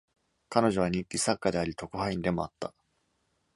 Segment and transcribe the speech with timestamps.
[0.49, 2.73] 彼女は日記作家であり特派員でもあった。